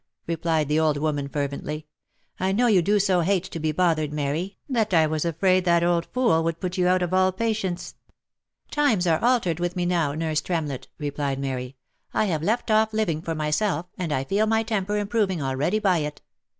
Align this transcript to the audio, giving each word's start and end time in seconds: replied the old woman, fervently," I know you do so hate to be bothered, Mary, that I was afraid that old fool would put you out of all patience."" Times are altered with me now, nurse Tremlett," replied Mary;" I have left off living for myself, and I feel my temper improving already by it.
replied 0.25 0.67
the 0.67 0.79
old 0.79 0.97
woman, 0.97 1.27
fervently," 1.29 1.85
I 2.39 2.53
know 2.53 2.65
you 2.65 2.81
do 2.81 2.97
so 2.99 3.19
hate 3.21 3.43
to 3.43 3.59
be 3.59 3.71
bothered, 3.71 4.11
Mary, 4.11 4.57
that 4.67 4.95
I 4.95 5.05
was 5.05 5.25
afraid 5.25 5.63
that 5.65 5.83
old 5.83 6.07
fool 6.07 6.43
would 6.43 6.59
put 6.59 6.75
you 6.75 6.87
out 6.87 7.03
of 7.03 7.13
all 7.13 7.31
patience."" 7.31 7.93
Times 8.71 9.05
are 9.05 9.23
altered 9.23 9.59
with 9.59 9.75
me 9.75 9.85
now, 9.85 10.13
nurse 10.15 10.41
Tremlett," 10.41 10.87
replied 10.97 11.37
Mary;" 11.37 11.75
I 12.15 12.25
have 12.25 12.41
left 12.41 12.71
off 12.71 12.93
living 12.93 13.21
for 13.21 13.35
myself, 13.35 13.85
and 13.95 14.11
I 14.11 14.23
feel 14.23 14.47
my 14.47 14.63
temper 14.63 14.97
improving 14.97 15.39
already 15.39 15.77
by 15.77 15.99
it. 15.99 16.19